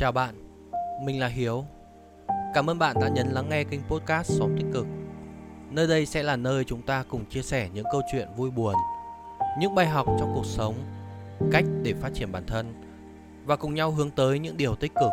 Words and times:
Chào 0.00 0.12
bạn, 0.12 0.34
mình 1.02 1.20
là 1.20 1.26
Hiếu. 1.26 1.64
Cảm 2.54 2.70
ơn 2.70 2.78
bạn 2.78 2.96
đã 3.00 3.08
nhấn 3.08 3.26
lắng 3.26 3.48
nghe 3.48 3.64
kênh 3.64 3.80
podcast 3.88 4.30
Xóm 4.38 4.56
Tích 4.56 4.66
Cực. 4.72 4.86
Nơi 5.70 5.86
đây 5.86 6.06
sẽ 6.06 6.22
là 6.22 6.36
nơi 6.36 6.64
chúng 6.64 6.82
ta 6.82 7.04
cùng 7.08 7.24
chia 7.24 7.42
sẻ 7.42 7.68
những 7.74 7.84
câu 7.92 8.02
chuyện 8.12 8.28
vui 8.36 8.50
buồn, 8.50 8.74
những 9.58 9.74
bài 9.74 9.86
học 9.86 10.06
trong 10.18 10.32
cuộc 10.34 10.46
sống, 10.46 10.74
cách 11.52 11.64
để 11.82 11.94
phát 12.00 12.10
triển 12.14 12.32
bản 12.32 12.46
thân 12.46 12.74
và 13.44 13.56
cùng 13.56 13.74
nhau 13.74 13.90
hướng 13.90 14.10
tới 14.10 14.38
những 14.38 14.56
điều 14.56 14.74
tích 14.74 14.92
cực. 15.00 15.10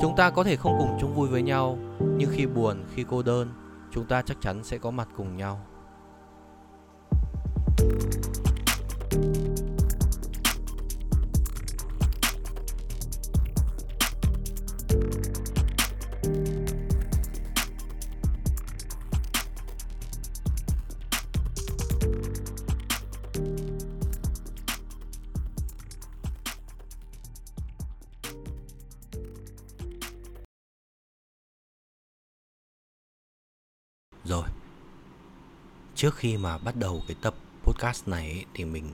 Chúng 0.00 0.16
ta 0.16 0.30
có 0.30 0.44
thể 0.44 0.56
không 0.56 0.76
cùng 0.78 0.98
chung 1.00 1.14
vui 1.14 1.28
với 1.28 1.42
nhau, 1.42 1.78
nhưng 2.16 2.30
khi 2.32 2.46
buồn, 2.46 2.84
khi 2.94 3.04
cô 3.08 3.22
đơn, 3.22 3.52
chúng 3.92 4.06
ta 4.06 4.22
chắc 4.22 4.36
chắn 4.40 4.64
sẽ 4.64 4.78
có 4.78 4.90
mặt 4.90 5.08
cùng 5.16 5.36
nhau. 5.36 5.60
Rồi, 34.24 34.48
trước 35.94 36.16
khi 36.16 36.36
mà 36.36 36.58
bắt 36.58 36.76
đầu 36.76 37.02
cái 37.08 37.16
tập 37.20 37.34
podcast 37.62 38.08
này 38.08 38.30
ấy, 38.30 38.44
thì 38.54 38.64
mình 38.64 38.92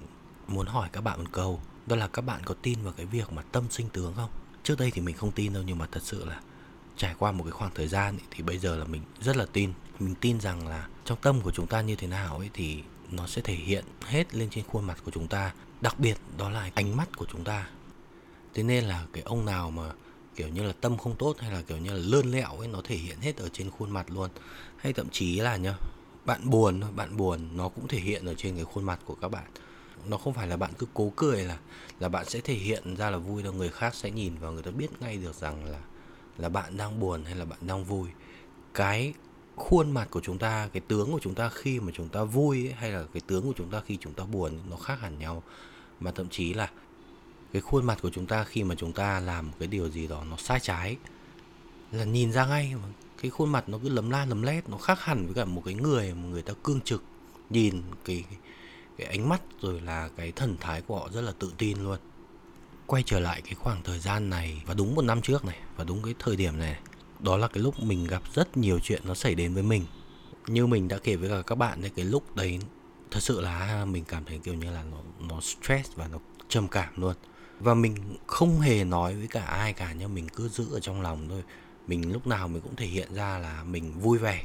muốn 0.48 0.66
hỏi 0.66 0.88
các 0.92 1.01
bạn 1.01 1.24
một 1.24 1.30
câu. 1.32 1.60
Đó 1.87 1.96
là 1.96 2.09
các 2.09 2.23
bạn 2.23 2.41
có 2.45 2.55
tin 2.62 2.82
vào 2.82 2.92
cái 2.96 3.06
việc 3.06 3.32
mà 3.32 3.42
tâm 3.42 3.65
sinh 3.70 3.88
tướng 3.88 4.15
không? 4.15 4.30
Trước 4.62 4.79
đây 4.79 4.90
thì 4.90 5.01
mình 5.01 5.16
không 5.16 5.32
tin 5.32 5.52
đâu 5.52 5.62
nhưng 5.66 5.79
mà 5.79 5.87
thật 5.93 6.02
sự 6.02 6.24
là 6.24 6.40
trải 6.96 7.15
qua 7.18 7.32
một 7.32 7.45
cái 7.45 7.51
khoảng 7.51 7.74
thời 7.74 7.88
gian 7.88 8.16
ấy, 8.16 8.26
thì 8.30 8.43
bây 8.43 8.59
giờ 8.59 8.76
là 8.76 8.84
mình 8.84 9.02
rất 9.21 9.37
là 9.37 9.46
tin. 9.52 9.73
Mình 10.01 10.15
tin 10.15 10.40
rằng 10.40 10.68
là 10.68 10.88
trong 11.04 11.18
tâm 11.23 11.40
của 11.40 11.51
chúng 11.51 11.66
ta 11.66 11.80
như 11.80 11.96
thế 11.96 12.06
nào 12.06 12.38
ấy 12.38 12.51
thì 12.54 12.82
nó 13.10 13.27
sẽ 13.27 13.43
thể 13.43 13.54
hiện 13.54 13.84
hết 14.04 14.34
lên 14.34 14.49
trên 14.51 14.65
khuôn 14.65 14.84
mặt 14.84 14.99
của 15.04 15.10
chúng 15.10 15.29
ta. 15.29 15.52
Đặc 15.80 15.99
biệt 15.99 16.18
đó 16.38 16.51
là 16.51 16.71
ánh 16.74 16.96
mắt 16.96 17.16
của 17.16 17.27
chúng 17.32 17.45
ta. 17.45 17.68
Thế 18.54 18.62
nên 18.62 18.84
là 18.84 19.06
cái 19.12 19.23
ông 19.23 19.45
nào 19.45 19.71
mà 19.71 19.93
kiểu 20.37 20.49
như 20.49 20.63
là 20.63 20.73
tâm 20.80 20.96
không 20.96 21.16
tốt 21.16 21.37
hay 21.38 21.52
là 21.52 21.63
kiểu 21.63 21.79
như 21.79 21.90
là 21.90 21.99
lơn 21.99 22.30
lẹo 22.30 22.59
ấy 22.59 22.68
nó 22.68 22.80
thể 22.85 22.96
hiện 22.96 23.18
hết 23.21 23.37
ở 23.37 23.49
trên 23.49 23.71
khuôn 23.71 23.90
mặt 23.90 24.10
luôn. 24.10 24.30
Hay 24.77 24.93
thậm 24.93 25.09
chí 25.10 25.40
là 25.40 25.57
nhá 25.57 25.74
bạn 26.24 26.51
buồn 26.51 26.80
thôi 26.80 26.90
bạn 26.95 27.16
buồn 27.16 27.49
nó 27.57 27.68
cũng 27.68 27.88
thể 27.88 27.99
hiện 27.99 28.27
ở 28.27 28.35
trên 28.35 28.55
cái 28.55 28.65
khuôn 28.65 28.85
mặt 28.85 29.01
của 29.05 29.15
các 29.15 29.29
bạn. 29.29 29.45
Nó 30.07 30.16
không 30.16 30.35
phải 30.35 30.49
là 30.49 30.57
bạn 30.57 30.71
cứ 30.79 30.87
cố 30.95 31.12
cười 31.16 31.45
là 31.45 31.59
là 32.01 32.09
bạn 32.09 32.29
sẽ 32.29 32.40
thể 32.40 32.55
hiện 32.55 32.96
ra 32.96 33.10
là 33.10 33.18
vui 33.18 33.43
đâu 33.43 33.52
người 33.52 33.68
khác 33.68 33.95
sẽ 33.95 34.10
nhìn 34.10 34.32
và 34.40 34.51
người 34.51 34.62
ta 34.62 34.71
biết 34.71 34.88
ngay 35.01 35.16
được 35.16 35.35
rằng 35.35 35.65
là 35.65 35.79
là 36.38 36.49
bạn 36.49 36.77
đang 36.77 37.01
buồn 37.01 37.24
hay 37.24 37.35
là 37.35 37.45
bạn 37.45 37.59
đang 37.62 37.85
vui. 37.85 38.09
Cái 38.74 39.15
khuôn 39.57 39.90
mặt 39.90 40.09
của 40.10 40.21
chúng 40.21 40.38
ta 40.38 40.68
cái 40.73 40.82
tướng 40.88 41.12
của 41.12 41.21
chúng 41.23 41.35
ta 41.35 41.49
khi 41.49 41.80
mà 41.80 41.93
chúng 41.95 42.09
ta 42.09 42.24
vui 42.24 42.66
ấy, 42.66 42.73
hay 42.73 42.90
là 42.90 43.05
cái 43.12 43.23
tướng 43.27 43.43
của 43.43 43.55
chúng 43.57 43.71
ta 43.71 43.80
khi 43.80 43.99
chúng 44.01 44.12
ta 44.12 44.24
buồn 44.24 44.59
nó 44.71 44.77
khác 44.77 45.01
hẳn 45.01 45.18
nhau. 45.18 45.43
Mà 46.01 46.10
thậm 46.10 46.29
chí 46.29 46.55
là 46.55 46.71
cái 47.55 47.63
khuôn 47.63 47.85
mặt 47.85 47.99
của 48.02 48.10
chúng 48.10 48.27
ta 48.27 48.45
khi 48.45 48.65
mà 48.65 48.74
chúng 48.74 48.93
ta 48.93 49.21
làm 49.21 49.47
một 49.47 49.57
cái 49.59 49.69
điều 49.69 49.88
gì 49.88 50.07
đó 50.07 50.24
nó 50.30 50.37
sai 50.37 50.60
trái. 50.60 50.97
Là 51.93 52.05
nhìn 52.05 52.33
ra 52.33 52.46
ngay 52.46 52.74
mà 52.83 52.88
cái 53.23 53.30
khuôn 53.30 53.52
mặt 53.52 53.69
nó 53.69 53.79
cứ 53.83 53.88
lấm 53.88 54.11
la 54.11 54.24
lấm 54.24 54.43
lét, 54.43 54.69
nó 54.69 54.79
khác 54.79 55.01
hẳn 55.01 55.27
với 55.27 55.35
cả 55.35 55.45
một 55.45 55.63
cái 55.65 55.74
người 55.74 56.15
mà 56.15 56.23
người 56.23 56.43
ta 56.43 56.52
cương 56.65 56.80
trực, 56.80 57.02
nhìn 57.51 57.83
cái 58.05 58.24
cái 58.99 59.07
ánh 59.07 59.29
mắt 59.29 59.41
rồi 59.61 59.80
là 59.80 60.09
cái 60.16 60.33
thần 60.33 60.57
thái 60.61 60.83
của 60.83 60.99
họ 60.99 61.09
rất 61.13 61.21
là 61.21 61.33
tự 61.38 61.52
tin 61.59 61.79
luôn. 61.79 61.99
Quay 62.87 63.02
trở 63.07 63.21
lại 63.21 63.43
cái 63.43 63.55
khoảng 63.55 63.83
thời 63.83 63.99
gian 63.99 64.31
này, 64.31 64.62
và 64.66 64.75
đúng 64.75 64.94
một 64.94 65.03
năm 65.03 65.22
trước 65.22 65.44
này, 65.44 65.59
và 65.77 65.84
đúng 65.84 66.03
cái 66.03 66.15
thời 66.19 66.37
điểm 66.37 66.59
này, 66.59 66.78
đó 67.21 67.37
là 67.37 67.49
cái 67.49 67.62
lúc 67.62 67.83
mình 67.83 68.05
gặp 68.05 68.22
rất 68.34 68.57
nhiều 68.57 68.78
chuyện 68.78 69.03
nó 69.05 69.15
xảy 69.15 69.34
đến 69.34 69.55
với 69.55 69.62
mình. 69.62 69.84
Như 70.47 70.67
mình 70.67 70.89
đã 70.89 70.99
kể 70.99 71.17
với 71.17 71.28
cả 71.28 71.43
các 71.47 71.55
bạn 71.55 71.83
thì 71.83 71.89
cái 71.97 72.05
lúc 72.05 72.37
đấy 72.37 72.59
thật 73.11 73.21
sự 73.21 73.41
là 73.41 73.84
mình 73.84 74.05
cảm 74.05 74.25
thấy 74.25 74.39
kiểu 74.45 74.55
như 74.55 74.71
là 74.71 74.84
nó 74.91 74.99
nó 75.28 75.41
stress 75.41 75.95
và 75.95 76.09
nó 76.09 76.19
trầm 76.49 76.69
cảm 76.69 76.93
luôn 76.97 77.15
và 77.60 77.75
mình 77.75 78.16
không 78.26 78.60
hề 78.60 78.84
nói 78.84 79.15
với 79.15 79.26
cả 79.26 79.44
ai 79.44 79.72
cả, 79.72 79.94
nhưng 79.98 80.15
mình 80.15 80.28
cứ 80.28 80.48
giữ 80.48 80.72
ở 80.72 80.81
trong 80.81 81.03
lòng 81.03 81.28
thôi. 81.28 81.42
Mình 81.87 82.12
lúc 82.12 82.26
nào 82.26 82.48
mình 82.48 82.62
cũng 82.62 82.76
thể 82.76 82.87
hiện 82.87 83.15
ra 83.15 83.38
là 83.38 83.65
mình 83.65 83.92
vui 84.00 84.19
vẻ. 84.19 84.44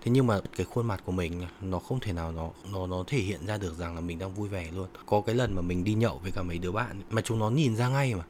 Thế 0.00 0.10
nhưng 0.10 0.26
mà 0.26 0.40
cái 0.56 0.66
khuôn 0.66 0.86
mặt 0.86 1.02
của 1.04 1.12
mình, 1.12 1.46
nó 1.60 1.78
không 1.78 2.00
thể 2.00 2.12
nào 2.12 2.32
nó 2.32 2.50
nó 2.72 2.86
nó 2.86 3.04
thể 3.06 3.18
hiện 3.18 3.46
ra 3.46 3.58
được 3.58 3.78
rằng 3.78 3.94
là 3.94 4.00
mình 4.00 4.18
đang 4.18 4.34
vui 4.34 4.48
vẻ 4.48 4.70
luôn. 4.70 4.88
Có 5.06 5.20
cái 5.20 5.34
lần 5.34 5.54
mà 5.54 5.62
mình 5.62 5.84
đi 5.84 5.94
nhậu 5.94 6.18
với 6.18 6.32
cả 6.32 6.42
mấy 6.42 6.58
đứa 6.58 6.72
bạn 6.72 7.02
mà 7.10 7.22
chúng 7.22 7.38
nó 7.38 7.50
nhìn 7.50 7.76
ra 7.76 7.88
ngay 7.88 8.14
mà. 8.14 8.24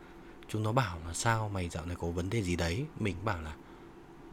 Chúng 0.49 0.63
nó 0.63 0.73
bảo 0.73 0.99
là 1.07 1.15
sao 1.15 1.49
mày 1.49 1.69
dạo 1.69 1.87
này 1.87 1.97
có 2.01 2.09
vấn 2.09 2.31
đề 2.31 2.43
gì 2.43 2.57
đấy? 2.57 2.85
Mình 3.01 3.17
bảo 3.25 3.43
là 3.43 3.55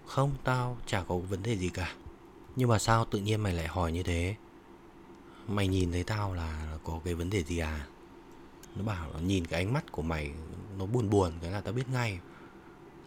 không 0.05 0.31
tao 0.44 0.77
chả 0.85 1.01
có 1.01 1.17
vấn 1.17 1.44
đề 1.44 1.57
gì 1.57 1.69
cả. 1.69 1.94
Nhưng 2.55 2.69
mà 2.69 2.79
sao 2.79 3.05
tự 3.05 3.19
nhiên 3.19 3.44
mày 3.44 3.53
lại 3.53 3.67
hỏi 3.67 3.91
như 3.91 4.03
thế? 4.03 4.35
Mày 5.47 5.67
nhìn 5.67 5.91
thấy 5.91 6.03
tao 6.03 6.33
là 6.33 6.77
có 6.83 6.99
cái 7.05 7.13
vấn 7.13 7.29
đề 7.29 7.44
gì 7.44 7.57
à? 7.57 7.88
Nó 8.75 8.83
bảo 8.83 9.09
nó 9.13 9.19
nhìn 9.19 9.45
cái 9.45 9.63
ánh 9.63 9.73
mắt 9.73 9.91
của 9.91 10.01
mày 10.01 10.31
nó 10.78 10.85
buồn 10.85 11.09
buồn 11.09 11.31
cái 11.41 11.51
là 11.51 11.61
tao 11.61 11.73
biết 11.73 11.89
ngay. 11.89 12.19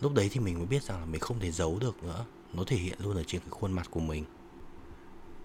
Lúc 0.01 0.15
đấy 0.15 0.29
thì 0.33 0.41
mình 0.41 0.59
mới 0.59 0.67
biết 0.67 0.83
rằng 0.83 1.01
là 1.01 1.05
mình 1.05 1.21
không 1.21 1.39
thể 1.39 1.51
giấu 1.51 1.79
được 1.79 2.03
nữa. 2.03 2.25
Nó 2.53 2.65
thể 2.65 2.77
hiện 2.77 2.99
luôn 3.03 3.17
ở 3.17 3.23
trên 3.27 3.41
cái 3.41 3.51
khuôn 3.51 3.73
mặt 3.73 3.87
của 3.91 4.01
mình. 4.01 4.25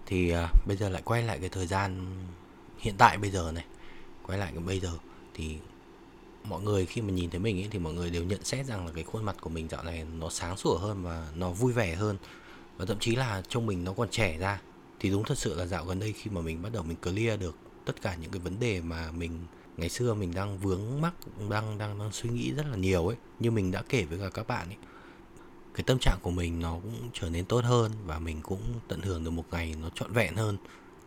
Thì 0.06 0.30
à, 0.30 0.48
bây 0.66 0.76
giờ 0.76 0.88
lại 0.88 1.02
quay 1.04 1.22
lại 1.22 1.38
cái 1.38 1.48
thời 1.48 1.66
gian 1.66 2.06
hiện 2.78 2.94
tại 2.98 3.18
bây 3.18 3.30
giờ 3.30 3.52
này. 3.52 3.64
Quay 4.26 4.38
lại 4.38 4.52
cái 4.54 4.62
bây 4.62 4.80
giờ 4.80 4.92
thì 5.34 5.58
mọi 6.44 6.62
người 6.62 6.86
khi 6.86 7.00
mà 7.02 7.10
nhìn 7.10 7.30
thấy 7.30 7.40
mình 7.40 7.60
ấy 7.60 7.68
thì 7.70 7.78
mọi 7.78 7.92
người 7.92 8.10
đều 8.10 8.24
nhận 8.24 8.44
xét 8.44 8.66
rằng 8.66 8.86
là 8.86 8.92
cái 8.92 9.04
khuôn 9.04 9.24
mặt 9.24 9.36
của 9.40 9.50
mình 9.50 9.68
dạo 9.68 9.84
này 9.84 10.06
nó 10.18 10.28
sáng 10.30 10.56
sủa 10.56 10.78
hơn 10.78 11.02
và 11.02 11.28
nó 11.34 11.50
vui 11.50 11.72
vẻ 11.72 11.94
hơn. 11.94 12.16
Và 12.76 12.84
thậm 12.84 12.98
chí 12.98 13.16
là 13.16 13.42
trông 13.48 13.66
mình 13.66 13.84
nó 13.84 13.92
còn 13.92 14.08
trẻ 14.10 14.38
ra. 14.38 14.60
Thì 15.00 15.10
đúng 15.10 15.24
thật 15.24 15.38
sự 15.38 15.54
là 15.54 15.66
dạo 15.66 15.84
gần 15.84 16.00
đây 16.00 16.12
khi 16.12 16.30
mà 16.30 16.40
mình 16.40 16.62
bắt 16.62 16.72
đầu 16.72 16.82
mình 16.82 16.96
clear 17.02 17.40
được 17.40 17.56
tất 17.84 18.02
cả 18.02 18.14
những 18.14 18.30
cái 18.30 18.40
vấn 18.40 18.60
đề 18.60 18.80
mà 18.80 19.12
mình 19.12 19.38
ngày 19.76 19.88
xưa 19.88 20.14
mình 20.14 20.34
đang 20.34 20.58
vướng 20.58 21.00
mắc 21.00 21.14
đang 21.50 21.78
đang 21.78 21.98
đang 21.98 22.12
suy 22.12 22.30
nghĩ 22.30 22.52
rất 22.52 22.66
là 22.66 22.76
nhiều 22.76 23.06
ấy 23.06 23.16
như 23.40 23.50
mình 23.50 23.70
đã 23.70 23.82
kể 23.88 24.04
với 24.04 24.18
cả 24.18 24.30
các 24.34 24.46
bạn 24.48 24.68
ấy. 24.68 24.76
Cái 25.74 25.84
tâm 25.86 25.98
trạng 25.98 26.18
của 26.22 26.30
mình 26.30 26.60
nó 26.60 26.72
cũng 26.72 27.10
trở 27.12 27.30
nên 27.30 27.44
tốt 27.44 27.64
hơn 27.64 27.92
và 28.06 28.18
mình 28.18 28.40
cũng 28.42 28.62
tận 28.88 29.00
hưởng 29.00 29.24
được 29.24 29.30
một 29.30 29.44
ngày 29.50 29.74
nó 29.82 29.88
trọn 29.94 30.12
vẹn 30.12 30.36
hơn. 30.36 30.56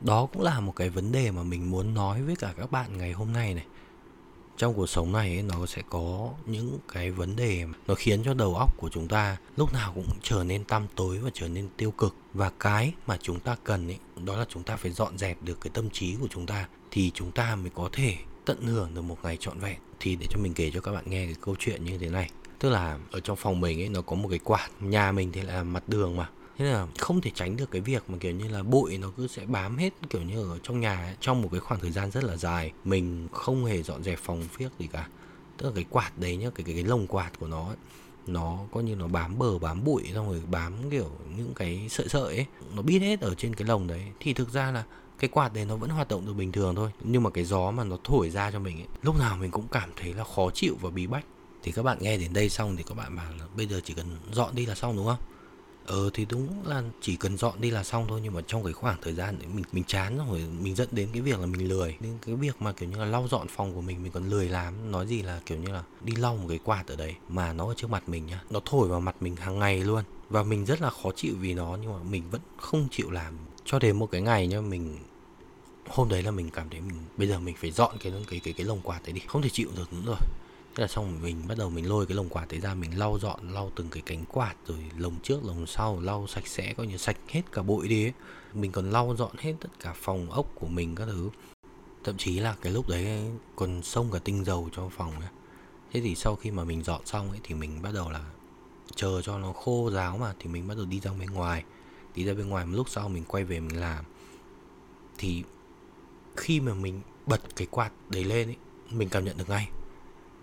Đó 0.02 0.26
cũng 0.26 0.42
là 0.42 0.60
một 0.60 0.76
cái 0.76 0.90
vấn 0.90 1.12
đề 1.12 1.32
mà 1.32 1.44
mình 1.44 1.72
muốn 1.72 1.94
nói 1.94 2.22
với 2.22 2.36
cả 2.36 2.54
các 2.58 2.72
bạn 2.72 2.98
ngày 2.98 3.12
hôm 3.12 3.34
nay 3.34 3.54
này. 3.54 3.66
Trong 4.58 4.74
cuộc 4.74 4.88
sống 4.88 5.12
này 5.12 5.34
ấy, 5.34 5.44
nó 5.44 5.66
sẽ 5.66 5.82
có 5.90 6.30
những 6.46 6.78
cái 6.94 7.12
vấn 7.12 7.36
đề 7.36 7.66
nó 7.88 7.96
khiến 7.96 8.24
cho 8.24 8.34
đầu 8.34 8.56
óc 8.56 8.78
của 8.78 8.90
chúng 8.90 9.08
ta 9.08 9.38
lúc 9.58 9.74
nào 9.74 9.92
cũng 9.96 10.08
trở 10.22 10.44
nên 10.44 10.64
tăm 10.64 10.88
tối 10.96 11.18
và 11.18 11.30
trở 11.34 11.48
nên 11.48 11.70
tiêu 11.78 11.92
cực. 11.92 12.16
Và 12.34 12.52
cái 12.60 12.94
mà 13.08 13.18
chúng 13.22 13.40
ta 13.40 13.56
cần 13.64 13.88
ấy 13.88 13.98
đó 14.26 14.38
là 14.38 14.46
chúng 14.50 14.64
ta 14.64 14.76
phải 14.76 14.92
dọn 14.92 15.18
dẹp 15.18 15.38
được 15.44 15.62
cái 15.62 15.72
tâm 15.74 15.90
trí 15.90 16.16
của 16.16 16.28
chúng 16.30 16.46
ta 16.46 16.68
thì 16.92 17.12
chúng 17.14 17.32
ta 17.32 17.56
mới 17.56 17.72
có 17.76 17.90
thể 17.92 18.16
tận 18.50 18.68
hưởng 18.68 18.94
được 18.94 19.02
một 19.02 19.18
ngày 19.24 19.38
trọn 19.38 19.60
vẹn. 19.60 19.78
Thì 20.00 20.16
để 20.16 20.26
cho 20.30 20.40
mình 20.40 20.54
kể 20.54 20.72
cho 20.74 20.82
các 20.82 20.92
bạn 20.92 21.04
nghe 21.08 21.26
cái 21.26 21.36
câu 21.42 21.56
chuyện 21.60 21.86
như 21.86 21.98
thế 21.98 22.10
này. 22.10 22.30
Tức 22.60 22.70
là 22.70 23.00
ở 23.12 23.20
trong 23.20 23.38
phòng 23.38 23.60
mình 23.60 23.82
ấy 23.82 23.90
nó 23.90 24.02
có 24.02 24.16
một 24.16 24.28
cái 24.30 24.40
quạt. 24.40 24.70
Nhà 24.80 25.12
mình 25.12 25.32
thì 25.32 25.42
là 25.42 25.64
mặt 25.64 25.84
đường 25.88 26.18
mà. 26.18 26.30
Thế 26.58 26.66
là 26.66 26.88
không 27.00 27.22
thể 27.22 27.32
tránh 27.36 27.58
được 27.58 27.72
cái 27.72 27.82
việc 27.82 28.04
mà 28.08 28.18
kiểu 28.18 28.32
như 28.32 28.48
là 28.48 28.64
bụi 28.64 28.98
nó 28.98 29.12
cứ 29.18 29.28
sẽ 29.28 29.46
bám 29.46 29.78
hết 29.78 29.94
kiểu 30.10 30.22
như 30.22 30.44
ở 30.52 30.58
trong 30.64 30.80
nhà 30.80 31.02
ấy, 31.02 31.16
trong 31.20 31.42
một 31.42 31.50
cái 31.52 31.60
khoảng 31.60 31.80
thời 31.80 31.92
gian 31.92 32.12
rất 32.12 32.24
là 32.24 32.38
dài 32.38 32.72
mình 32.86 33.28
không 33.32 33.66
hề 33.66 33.84
dọn 33.84 34.04
dẹp 34.04 34.20
phòng 34.20 34.44
phiếc 34.52 34.72
gì 34.80 34.88
cả. 34.88 35.08
Tức 35.58 35.66
là 35.66 35.72
cái 35.76 35.86
quạt 35.90 36.12
đấy 36.18 36.38
nhá 36.38 36.50
cái 36.56 36.64
cái, 36.64 36.76
cái 36.76 36.84
lồng 36.84 37.08
quạt 37.08 37.40
của 37.40 37.48
nó 37.48 37.68
ấy, 37.68 37.78
nó 38.28 38.60
coi 38.72 38.84
như 38.84 38.96
nó 38.96 39.08
bám 39.08 39.40
bờ 39.40 39.60
bám 39.60 39.84
bụi 39.84 40.04
xong 40.14 40.30
rồi 40.30 40.42
bám 40.52 40.74
kiểu 40.92 41.12
những 41.38 41.54
cái 41.56 41.88
sợi 41.90 42.10
sợi 42.10 42.36
ấy. 42.36 42.46
Nó 42.76 42.82
biết 42.82 43.00
hết 43.00 43.22
ở 43.22 43.36
trên 43.36 43.56
cái 43.56 43.68
lồng 43.68 43.88
đấy. 43.88 44.04
Thì 44.20 44.34
thực 44.34 44.50
ra 44.50 44.72
là 44.72 44.84
cái 45.20 45.30
quạt 45.30 45.54
đấy 45.54 45.66
nó 45.66 45.76
vẫn 45.76 45.90
hoạt 45.90 46.08
động 46.08 46.26
được 46.26 46.34
bình 46.34 46.52
thường 46.52 46.76
thôi. 46.76 46.90
Nhưng 47.04 47.24
mà 47.24 47.30
cái 47.30 47.44
gió 47.46 47.72
mà 47.72 47.84
nó 47.84 47.98
thổi 48.04 48.30
ra 48.30 48.52
cho 48.52 48.60
mình 48.60 48.78
ấy, 48.78 48.88
lúc 49.02 49.20
nào 49.20 49.38
mình 49.38 49.52
cũng 49.52 49.68
cảm 49.72 49.90
thấy 49.96 50.14
là 50.14 50.24
khó 50.36 50.50
chịu 50.54 50.76
và 50.82 50.90
bí 50.90 51.08
bách. 51.08 51.26
Thì 51.64 51.72
các 51.72 51.84
bạn 51.84 51.98
nghe 52.02 52.18
đến 52.18 52.34
đây 52.34 52.50
xong 52.50 52.76
thì 52.76 52.84
các 52.84 52.98
bạn 52.98 53.16
bảo 53.16 53.32
là 53.40 53.46
bây 53.58 53.66
giờ 53.68 53.82
chỉ 53.84 53.94
cần 53.94 54.06
dọn 54.32 54.56
đi 54.56 54.66
là 54.66 54.76
xong, 54.76 54.98
đúng 54.98 55.06
không? 55.06 55.18
Ờ 55.86 56.10
thì 56.14 56.26
đúng 56.26 56.68
là 56.68 56.84
chỉ 57.02 57.16
cần 57.16 57.38
dọn 57.38 57.62
đi 57.62 57.72
là 57.72 57.84
xong 57.84 58.06
thôi, 58.08 58.20
nhưng 58.24 58.34
mà 58.34 58.42
trong 58.48 58.64
cái 58.64 58.74
khoảng 58.74 58.98
thời 59.02 59.14
gian 59.14 59.40
đấy 59.40 59.48
mình 59.54 59.64
mình 59.72 59.84
chán 59.84 60.18
rồi, 60.30 60.44
mình 60.62 60.76
dẫn 60.76 60.88
đến 60.92 61.10
cái 61.14 61.22
việc 61.22 61.40
là 61.40 61.46
mình 61.46 61.68
lười. 61.68 61.98
Nên 62.00 62.18
cái 62.26 62.36
việc 62.36 62.62
mà 62.62 62.72
kiểu 62.72 62.90
như 62.90 62.98
là 62.98 63.06
lau 63.06 63.28
dọn 63.28 63.48
phòng 63.48 63.74
của 63.74 63.82
mình 63.82 64.04
mình 64.04 64.12
còn 64.12 64.30
lười 64.30 64.50
làm, 64.50 64.92
nói 64.92 65.08
gì 65.08 65.22
là 65.22 65.42
kiểu 65.46 65.58
như 65.58 65.72
là 65.72 65.84
đi 66.04 66.16
lau 66.16 66.36
một 66.36 66.46
cái 66.50 66.60
quạt 66.64 66.84
ở 66.88 66.96
đấy 66.96 67.16
mà 67.30 67.54
nó 67.54 67.68
ở 67.68 67.74
trước 67.78 67.90
mặt 67.90 68.10
mình 68.10 68.26
nhá, 68.26 68.42
nó 68.50 68.60
thổi 68.66 68.88
vào 68.88 69.00
mặt 69.00 69.16
mình 69.22 69.36
hàng 69.36 69.60
ngày 69.60 69.84
luôn. 69.84 70.04
Và 70.30 70.44
mình 70.44 70.66
rất 70.66 70.82
là 70.82 70.90
khó 70.90 71.12
chịu 71.16 71.34
vì 71.40 71.54
nó, 71.54 71.78
nhưng 71.82 71.94
mà 71.94 72.00
mình 72.10 72.24
vẫn 72.32 72.42
không 72.58 72.88
chịu 72.92 73.12
làm. 73.12 73.34
Cho 73.66 73.80
đến 73.80 74.00
một 74.00 74.12
cái 74.12 74.22
ngày 74.22 74.48
nhá, 74.48 74.62
mình 74.62 74.98
hôm 75.90 76.10
đấy 76.10 76.24
là 76.24 76.32
mình 76.32 76.50
cảm 76.50 76.70
thấy 76.70 76.82
mình, 76.82 76.98
bây 77.18 77.28
giờ 77.28 77.40
mình 77.40 77.56
phải 77.56 77.72
dọn 77.72 77.96
cái 78.00 78.14
cái 78.30 78.40
cái 78.44 78.54
cái 78.54 78.66
lồng 78.66 78.82
quạt 78.82 79.00
đấy 79.04 79.14
đi. 79.14 79.22
Không 79.28 79.42
thể 79.42 79.50
chịu 79.50 79.70
được 79.78 79.94
nữa 79.94 80.02
rồi. 80.06 80.18
Thế 80.76 80.82
là 80.82 80.88
xong 80.88 81.22
mình 81.22 81.44
bắt 81.48 81.58
đầu 81.58 81.70
mình 81.70 81.90
lôi 81.90 82.06
cái 82.06 82.16
lồng 82.16 82.30
quạt 82.30 82.46
đấy 82.50 82.60
ra, 82.60 82.74
mình 82.74 83.00
lau 83.00 83.20
dọn, 83.20 83.54
lau 83.54 83.72
từng 83.76 83.88
cái 83.92 84.04
cánh 84.06 84.26
quạt, 84.26 84.56
rồi 84.66 84.78
lồng 84.98 85.16
trước, 85.24 85.46
lồng 85.46 85.68
sau, 85.68 86.00
lau 86.00 86.28
sạch 86.28 86.48
sẽ, 86.48 86.74
coi 86.74 86.88
như 86.88 86.98
sạch 86.98 87.18
hết 87.28 87.42
cả 87.52 87.62
bụi 87.62 87.88
đi 87.88 88.06
ấy. 88.06 88.14
mình 88.54 88.72
còn 88.72 88.92
lau 88.92 89.16
dọn 89.16 89.32
hết 89.38 89.54
tất 89.60 89.70
cả 89.80 89.94
phòng 89.96 90.32
ốc 90.32 90.46
của 90.56 90.68
mình 90.68 90.96
các 90.96 91.06
thứ. 91.06 91.30
Thậm 92.04 92.18
chí 92.18 92.40
là 92.40 92.56
cái 92.62 92.74
lúc 92.74 92.90
đấy 92.90 93.32
còn 93.56 93.84
xông 93.84 94.12
cả 94.12 94.20
tinh 94.20 94.46
dầu 94.46 94.70
cho 94.76 94.90
phòng 94.90 95.12
ấy. 95.20 95.30
thế 95.92 96.02
thì 96.02 96.16
sau 96.16 96.36
khi 96.36 96.52
mà 96.52 96.64
mình 96.64 96.84
dọn 96.84 97.06
xong 97.06 97.30
ấy, 97.30 97.40
thì 97.44 97.56
mình 97.56 97.82
bắt 97.82 97.94
đầu 97.94 98.10
là 98.10 98.26
chờ 98.96 99.22
cho 99.22 99.40
nó 99.40 99.54
khô 99.54 99.92
ráo 99.94 100.18
mà, 100.18 100.34
thì 100.40 100.50
mình 100.50 100.68
bắt 100.68 100.78
đầu 100.78 100.86
đi 100.86 101.00
ra 101.00 101.12
bên 101.20 101.30
ngoài. 101.32 101.64
Đi 102.16 102.24
ra 102.26 102.34
bên 102.34 102.50
ngoài 102.50 102.66
một 102.66 102.76
lúc 102.76 102.90
sau 102.90 103.10
mình 103.10 103.24
quay 103.28 103.44
về 103.44 103.60
mình 103.60 103.80
làm. 103.80 104.06
Thì 105.18 105.44
khi 106.36 106.60
mà 106.60 106.74
mình 106.74 107.02
bật 107.26 107.42
cái 107.56 107.68
quạt 107.72 107.92
đấy 108.10 108.24
lên 108.24 108.48
ấy 108.48 108.56
mình 108.92 109.10
cảm 109.10 109.26
nhận 109.26 109.38
được 109.38 109.50
ngay. 109.50 109.70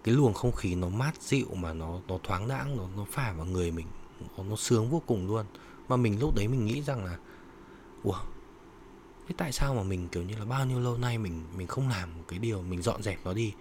Cái 0.05 0.15
luồng 0.15 0.35
không 0.35 0.53
khí 0.53 0.75
nó 0.75 0.89
mát 0.89 1.23
dịu 1.23 1.47
mà 1.55 1.73
nó 1.73 2.01
nó 2.09 2.19
thoáng 2.23 2.49
đãng 2.49 2.77
nó 2.77 2.89
nó 2.97 3.05
phả 3.11 3.33
vào 3.33 3.47
người 3.47 3.71
mình 3.71 3.87
nó, 4.37 4.45
nó 4.45 4.57
sướng 4.57 4.91
vô 4.91 5.03
cùng 5.07 5.27
luôn. 5.27 5.47
Mà 5.89 5.97
mình 5.97 6.21
lúc 6.21 6.35
đấy 6.35 6.49
mình 6.49 6.67
nghĩ 6.67 6.83
rằng 6.83 7.05
là 7.05 7.19
ủa 8.03 8.19
thế 9.29 9.35
tại 9.39 9.53
sao 9.53 9.75
mà 9.75 9.83
mình 9.83 10.09
kiểu 10.09 10.23
như 10.23 10.37
là 10.39 10.45
bao 10.45 10.67
nhiêu 10.67 10.81
lâu 10.81 10.99
nay 10.99 11.19
mình 11.19 11.43
mình 11.57 11.67
không 11.67 11.89
làm 11.89 12.11
cái 12.29 12.39
điều 12.39 12.63
mình 12.63 12.83
dọn 12.83 13.03
dẹp 13.03 13.19
nó 13.25 13.33
đi 13.33 13.53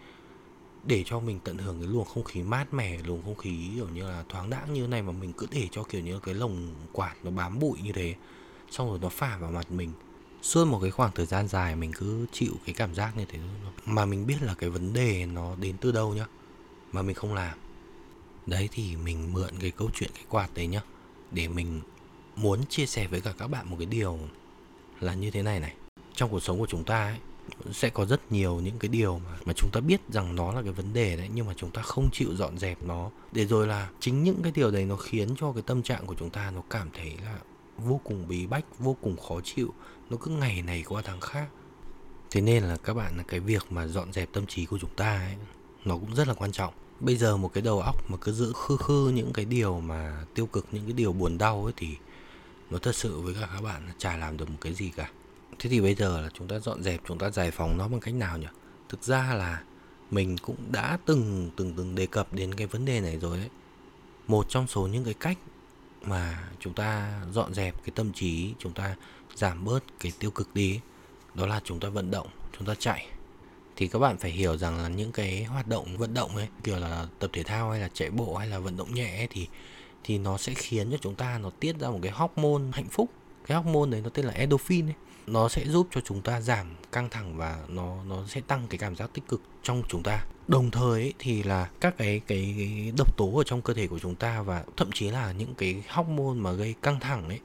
để 0.83 1.03
cho 1.05 1.19
mình 1.19 1.39
tận 1.43 1.57
hưởng 1.57 1.79
cái 1.79 1.87
luồng 1.87 2.05
không 2.05 2.23
khí 2.23 2.43
mát 2.43 2.73
mẻ 2.73 2.97
luồng 2.97 3.21
không 3.23 3.35
khí 3.35 3.69
kiểu 3.75 3.89
như 3.89 4.03
là 4.03 4.23
thoáng 4.29 4.49
đãng 4.49 4.73
như 4.73 4.87
này 4.87 5.01
mà 5.01 5.11
mình 5.11 5.33
cứ 5.33 5.47
để 5.51 5.67
cho 5.71 5.83
kiểu 5.83 6.01
như 6.01 6.19
cái 6.19 6.35
lồng 6.35 6.73
quạt 6.91 7.15
nó 7.23 7.31
bám 7.31 7.59
bụi 7.59 7.79
như 7.83 7.91
thế 7.91 8.15
xong 8.71 8.89
rồi 8.89 8.99
nó 9.01 9.09
phả 9.09 9.37
vào 9.37 9.51
mặt 9.51 9.71
mình? 9.71 9.91
Suốt 10.45 10.65
một 10.65 10.79
cái 10.81 10.91
khoảng 10.91 11.11
thời 11.15 11.25
gian 11.25 11.47
dài 11.47 11.75
mình 11.75 11.91
cứ 11.93 12.25
chịu 12.31 12.53
cái 12.65 12.75
cảm 12.75 12.95
giác 12.95 13.17
như 13.17 13.25
thế 13.25 13.39
mà 13.85 14.05
mình 14.05 14.27
biết 14.27 14.41
là 14.41 14.53
cái 14.53 14.69
vấn 14.69 14.93
đề 14.93 15.25
nó 15.25 15.55
đến 15.55 15.75
từ 15.81 15.91
đâu 15.91 16.13
nhá, 16.13 16.25
mà 16.91 17.01
mình 17.01 17.15
không 17.15 17.33
làm. 17.33 17.57
Đấy 18.45 18.69
thì 18.71 18.95
mình 18.95 19.33
mượn 19.33 19.49
cái 19.59 19.71
câu 19.71 19.89
chuyện, 19.93 20.09
cái 20.13 20.23
quạt 20.29 20.49
đấy 20.53 20.67
nhá, 20.67 20.81
để 21.31 21.47
mình 21.47 21.81
muốn 22.35 22.65
chia 22.69 22.85
sẻ 22.85 23.07
với 23.07 23.21
cả 23.21 23.33
các 23.37 23.47
bạn 23.47 23.69
một 23.69 23.75
cái 23.79 23.85
điều 23.85 24.19
là 24.99 25.13
như 25.13 25.31
thế 25.31 25.41
này 25.41 25.59
này. 25.59 25.73
Trong 26.15 26.29
cuộc 26.29 26.39
sống 26.39 26.59
của 26.59 26.67
chúng 26.69 26.83
ta 26.83 27.05
ấy, 27.05 27.17
sẽ 27.73 27.89
có 27.89 28.05
rất 28.05 28.31
nhiều 28.31 28.59
những 28.59 28.79
cái 28.79 28.89
điều 28.89 29.19
mà 29.19 29.37
mà 29.45 29.53
chúng 29.53 29.69
ta 29.73 29.79
biết 29.79 30.01
rằng 30.09 30.35
nó 30.35 30.51
là 30.51 30.61
cái 30.61 30.71
vấn 30.71 30.93
đề 30.93 31.17
đấy, 31.17 31.29
nhưng 31.33 31.47
mà 31.47 31.53
chúng 31.57 31.71
ta 31.71 31.81
không 31.81 32.09
chịu 32.13 32.35
dọn 32.35 32.57
dẹp 32.57 32.83
nó. 32.83 33.11
Để 33.31 33.45
rồi 33.45 33.67
là 33.67 33.89
chính 33.99 34.23
những 34.23 34.39
cái 34.43 34.51
điều 34.55 34.71
đấy 34.71 34.85
nó 34.85 34.95
khiến 34.95 35.29
cho 35.37 35.51
cái 35.51 35.63
tâm 35.65 35.83
trạng 35.83 36.05
của 36.05 36.15
chúng 36.19 36.29
ta 36.29 36.51
nó 36.51 36.61
cảm 36.69 36.89
thấy 36.93 37.13
là 37.23 37.39
vô 37.77 38.01
cùng 38.03 38.27
bí 38.27 38.47
bách, 38.47 38.79
vô 38.79 38.95
cùng 39.01 39.17
khó 39.17 39.41
chịu. 39.43 39.73
Nó 40.09 40.17
cứ 40.17 40.31
ngày 40.31 40.61
này 40.61 40.83
qua 40.87 41.01
tháng 41.05 41.19
khác. 41.19 41.47
Thế 42.31 42.41
nên 42.41 42.63
là 42.63 42.77
các 42.77 42.93
bạn, 42.93 43.17
là 43.17 43.23
cái 43.27 43.39
việc 43.39 43.65
mà 43.69 43.87
dọn 43.87 44.13
dẹp 44.13 44.29
tâm 44.33 44.45
trí 44.45 44.65
của 44.65 44.77
chúng 44.79 44.95
ta 44.95 45.17
ấy, 45.17 45.35
nó 45.85 45.95
cũng 45.95 46.15
rất 46.15 46.27
là 46.27 46.33
quan 46.33 46.51
trọng. 46.51 46.73
Bây 46.99 47.17
giờ 47.17 47.37
một 47.37 47.53
cái 47.53 47.61
đầu 47.61 47.79
óc 47.79 48.11
mà 48.11 48.17
cứ 48.21 48.31
giữ 48.31 48.53
khư 48.55 48.77
khư 48.77 49.11
những 49.15 49.33
cái 49.33 49.45
điều 49.45 49.79
mà 49.79 50.25
tiêu 50.33 50.45
cực, 50.45 50.67
những 50.71 50.83
cái 50.83 50.93
điều 50.93 51.13
buồn 51.13 51.37
đau 51.37 51.63
ấy, 51.63 51.73
thì 51.77 51.95
nó 52.69 52.77
thật 52.77 52.95
sự 52.95 53.19
với 53.19 53.35
các 53.41 53.61
bạn 53.61 53.89
chả 53.97 54.17
làm 54.17 54.37
được 54.37 54.49
một 54.49 54.57
cái 54.61 54.73
gì 54.73 54.89
cả. 54.95 55.09
Thế 55.59 55.69
thì 55.69 55.81
bây 55.81 55.95
giờ 55.95 56.21
là 56.21 56.29
chúng 56.33 56.47
ta 56.47 56.59
dọn 56.59 56.83
dẹp, 56.83 57.01
chúng 57.07 57.17
ta 57.17 57.29
giải 57.29 57.51
phóng 57.51 57.77
nó 57.77 57.87
bằng 57.87 57.99
cách 57.99 58.13
nào 58.13 58.37
nhỉ? 58.37 58.47
Thực 58.89 59.03
ra 59.03 59.33
là 59.33 59.63
mình 60.11 60.37
cũng 60.37 60.55
đã 60.71 60.97
từng 61.05 61.51
từng 61.55 61.73
từng 61.77 61.95
đề 61.95 62.05
cập 62.05 62.33
đến 62.33 62.53
cái 62.53 62.67
vấn 62.67 62.85
đề 62.85 63.01
này 63.01 63.17
rồi 63.17 63.37
đấy 63.37 63.49
một 64.27 64.45
trong 64.49 64.67
số 64.67 64.87
những 64.87 65.03
cái 65.03 65.13
cách 65.13 65.37
mà 66.07 66.49
chúng 66.59 66.73
ta 66.73 67.19
dọn 67.31 67.53
dẹp 67.53 67.75
cái 67.83 67.91
tâm 67.95 68.13
trí 68.13 68.53
chúng 68.59 68.73
ta 68.73 68.95
giảm 69.35 69.65
bớt 69.65 69.83
cái 69.99 70.11
tiêu 70.19 70.31
cực 70.31 70.53
đi 70.53 70.79
đó 71.33 71.45
là 71.45 71.61
chúng 71.63 71.79
ta 71.79 71.89
vận 71.89 72.11
động 72.11 72.27
chúng 72.57 72.67
ta 72.67 72.75
chạy. 72.75 73.07
Thì 73.75 73.87
các 73.87 73.99
bạn 73.99 74.17
phải 74.17 74.31
hiểu 74.31 74.57
rằng 74.57 74.77
là 74.77 74.87
những 74.87 75.11
cái 75.11 75.43
hoạt 75.43 75.67
động 75.67 75.97
vận 75.97 76.13
động 76.13 76.35
ấy 76.35 76.47
kiểu 76.63 76.79
là 76.79 77.07
tập 77.19 77.29
thể 77.33 77.43
thao 77.43 77.71
hay 77.71 77.79
là 77.79 77.89
chạy 77.93 78.09
bộ 78.09 78.35
hay 78.35 78.47
là 78.47 78.59
vận 78.59 78.77
động 78.77 78.93
nhẹ 78.93 79.17
ấy, 79.17 79.27
thì 79.29 79.47
thì 80.03 80.17
nó 80.17 80.37
sẽ 80.37 80.53
khiến 80.53 80.91
cho 80.91 80.97
chúng 81.01 81.15
ta 81.15 81.37
nó 81.37 81.49
tiết 81.49 81.79
ra 81.79 81.89
một 81.89 81.99
cái 82.01 82.11
hormone 82.11 82.63
hạnh 82.73 82.89
phúc. 82.91 83.09
Cái 83.45 83.57
hormone 83.57 83.89
đấy 83.91 84.01
nó 84.01 84.09
tên 84.09 84.25
là 84.25 84.33
endorphin 84.33 84.87
ấy 84.87 84.95
nó 85.27 85.49
sẽ 85.49 85.65
giúp 85.65 85.87
cho 85.91 86.01
chúng 86.01 86.21
ta 86.21 86.41
giảm 86.41 86.75
căng 86.91 87.09
thẳng 87.09 87.37
và 87.37 87.59
nó 87.67 88.03
nó 88.03 88.23
sẽ 88.27 88.41
tăng 88.41 88.67
cái 88.69 88.77
cảm 88.77 88.95
giác 88.95 89.09
tích 89.13 89.27
cực 89.27 89.41
trong 89.63 89.83
chúng 89.87 90.03
ta. 90.03 90.25
Đồng 90.47 90.71
thời 90.71 91.01
ấy, 91.01 91.13
thì 91.19 91.43
là 91.43 91.69
các 91.79 91.97
cái, 91.97 92.21
cái 92.27 92.55
cái 92.57 92.91
độc 92.97 93.17
tố 93.17 93.37
ở 93.37 93.43
trong 93.43 93.61
cơ 93.61 93.73
thể 93.73 93.87
của 93.87 93.99
chúng 93.99 94.15
ta 94.15 94.41
và 94.41 94.63
thậm 94.77 94.91
chí 94.91 95.09
là 95.09 95.31
những 95.31 95.55
cái 95.55 95.83
hormone 95.89 96.35
mà 96.35 96.51
gây 96.51 96.75
căng 96.81 96.99
thẳng 96.99 97.27
ấy 97.27 97.39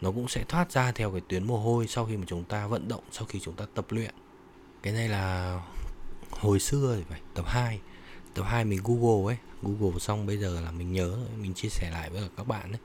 nó 0.00 0.10
cũng 0.10 0.28
sẽ 0.28 0.44
thoát 0.48 0.72
ra 0.72 0.92
theo 0.92 1.10
cái 1.10 1.20
tuyến 1.28 1.44
mồ 1.44 1.58
hôi 1.58 1.86
sau 1.86 2.06
khi 2.06 2.16
mà 2.16 2.24
chúng 2.26 2.44
ta 2.44 2.66
vận 2.66 2.88
động 2.88 3.02
sau 3.12 3.26
khi 3.26 3.40
chúng 3.40 3.54
ta 3.54 3.66
tập 3.74 3.86
luyện. 3.88 4.14
Cái 4.82 4.92
này 4.92 5.08
là 5.08 5.60
hồi 6.30 6.60
xưa 6.60 6.94
thì 6.96 7.02
phải 7.08 7.20
tập 7.34 7.44
2 7.48 7.80
tập 8.34 8.42
2 8.42 8.64
mình 8.64 8.80
google 8.84 9.34
ấy. 9.34 9.38
Google 9.62 9.98
xong 9.98 10.26
bây 10.26 10.38
giờ 10.38 10.60
là 10.60 10.70
mình 10.70 10.92
nhớ 10.92 11.18
mình 11.40 11.54
chia 11.54 11.68
sẻ 11.68 11.90
lại 11.90 12.10
với 12.10 12.28
các 12.36 12.46
bạn 12.46 12.72
ấy. 12.72 12.80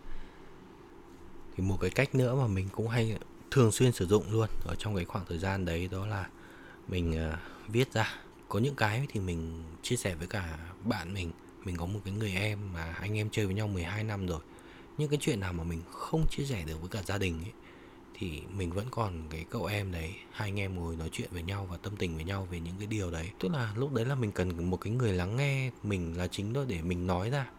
Thì 1.57 1.63
một 1.63 1.77
cái 1.81 1.89
cách 1.89 2.15
nữa 2.15 2.35
mà 2.35 2.47
mình 2.47 2.69
cũng 2.71 2.87
hay 2.87 3.17
thường 3.51 3.71
xuyên 3.71 3.91
sử 3.91 4.07
dụng 4.07 4.23
luôn 4.31 4.49
ở 4.65 4.75
trong 4.75 4.95
cái 4.95 5.05
khoảng 5.05 5.25
thời 5.29 5.37
gian 5.37 5.65
đấy 5.65 5.89
đó 5.91 6.07
là 6.07 6.27
mình 6.87 7.11
uh, 7.11 7.39
viết 7.67 7.93
ra. 7.93 8.15
Có 8.49 8.59
những 8.59 8.75
cái 8.75 9.05
thì 9.09 9.19
mình 9.19 9.63
chia 9.81 9.95
sẻ 9.95 10.15
với 10.15 10.27
cả 10.27 10.57
bạn 10.83 11.13
mình. 11.13 11.31
Mình 11.63 11.77
có 11.77 11.85
một 11.85 11.99
cái 12.05 12.13
người 12.13 12.33
em 12.33 12.59
mà 12.73 12.95
anh 12.99 13.17
em 13.17 13.29
chơi 13.29 13.45
với 13.45 13.55
nhau 13.55 13.67
12 13.67 14.03
năm 14.03 14.27
rồi. 14.27 14.39
Những 14.97 15.09
cái 15.09 15.19
chuyện 15.21 15.39
nào 15.39 15.53
mà 15.53 15.63
mình 15.63 15.81
không 15.91 16.25
chia 16.29 16.45
sẻ 16.45 16.63
được 16.67 16.81
với 16.81 16.89
cả 16.89 17.01
gia 17.05 17.17
đình 17.17 17.39
ấy 17.43 17.51
thì 18.13 18.41
mình 18.55 18.71
vẫn 18.71 18.85
còn 18.91 19.13
cái 19.29 19.45
cậu 19.49 19.65
em 19.65 19.91
đấy 19.91 20.13
hai 20.31 20.49
anh 20.49 20.59
em 20.59 20.75
ngồi 20.75 20.95
nói 20.95 21.09
chuyện 21.11 21.29
với 21.31 21.43
nhau 21.43 21.67
và 21.71 21.77
tâm 21.77 21.95
tình 21.97 22.15
với 22.15 22.23
nhau 22.23 22.47
về 22.51 22.59
những 22.59 22.75
cái 22.77 22.87
điều 22.87 23.11
đấy. 23.11 23.29
Tức 23.39 23.51
là 23.51 23.73
lúc 23.75 23.93
đấy 23.93 24.05
là 24.05 24.15
mình 24.15 24.31
cần 24.31 24.69
một 24.69 24.77
cái 24.77 24.93
người 24.93 25.13
lắng 25.13 25.35
nghe 25.35 25.71
mình 25.83 26.17
là 26.17 26.27
chính 26.27 26.53
đó 26.53 26.63
để 26.67 26.81
mình 26.81 27.07
nói 27.07 27.29
ra 27.29 27.49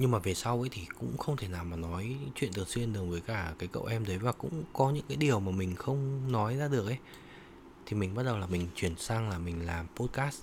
nhưng 0.00 0.10
mà 0.10 0.18
về 0.18 0.34
sau 0.34 0.60
ấy 0.60 0.68
thì 0.72 0.82
cũng 0.98 1.18
không 1.18 1.36
thể 1.36 1.48
nào 1.48 1.64
mà 1.64 1.76
nói 1.76 2.16
chuyện 2.34 2.52
thường 2.52 2.66
xuyên 2.66 2.92
được 2.92 3.04
với 3.08 3.20
cả 3.20 3.54
cái 3.58 3.68
cậu 3.72 3.84
em 3.84 4.04
đấy. 4.04 4.18
Và 4.18 4.32
cũng 4.32 4.64
có 4.72 4.90
những 4.90 5.04
cái 5.08 5.16
điều 5.16 5.40
mà 5.40 5.52
mình 5.52 5.76
không 5.76 6.32
nói 6.32 6.56
ra 6.56 6.68
được 6.68 6.86
ấy. 6.86 6.98
Thì 7.86 7.96
mình 7.96 8.14
bắt 8.14 8.22
đầu 8.22 8.38
là 8.38 8.46
mình 8.46 8.68
chuyển 8.74 8.96
sang 8.96 9.30
là 9.30 9.38
mình 9.38 9.66
làm 9.66 9.86
podcast. 9.96 10.42